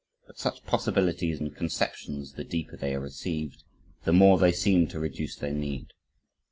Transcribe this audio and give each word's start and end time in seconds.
But 0.25 0.39
such 0.39 0.63
possibilities 0.63 1.39
and 1.39 1.55
conceptions, 1.55 2.33
the 2.33 2.43
deeper 2.43 2.75
they 2.75 2.95
are 2.95 2.99
received, 2.99 3.61
the 4.03 4.11
more 4.11 4.39
they 4.39 4.51
seem 4.51 4.87
to 4.87 4.99
reduce 4.99 5.35
their 5.35 5.53
need. 5.53 5.93